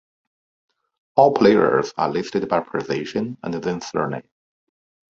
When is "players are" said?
1.31-2.09